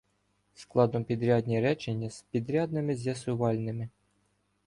[0.55, 3.89] Складнопідрядні речення з підрядними з'ясувальними